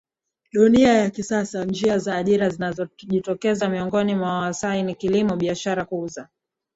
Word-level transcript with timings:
dunia 0.53 0.93
ya 0.93 1.09
kisasaNjia 1.09 1.97
za 1.97 2.15
ajira 2.17 2.49
zinazojitokeza 2.49 3.69
miongoni 3.69 4.15
mwa 4.15 4.29
Wamasai 4.33 4.83
ni 4.83 4.95
kilimo 4.95 5.35
biashara 5.35 5.85
kuuza 5.85 6.29